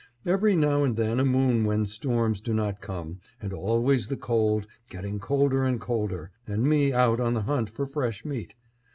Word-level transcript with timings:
Every 0.25 0.55
now 0.55 0.83
and 0.83 0.95
then 0.95 1.19
a 1.19 1.23
moon 1.23 1.63
when 1.63 1.85
storms 1.85 2.41
do 2.41 2.55
not 2.55 2.81
come, 2.81 3.19
and 3.39 3.53
always 3.53 4.07
the 4.07 4.17
cold, 4.17 4.65
getting 4.89 5.19
colder 5.19 5.63
and 5.63 5.79
colder, 5.79 6.31
and 6.47 6.63
me 6.63 6.91
out 6.91 7.19
on 7.19 7.35
the 7.35 7.43
hunt 7.43 7.69
for 7.69 7.85
fresh 7.85 8.25
meat. 8.25 8.55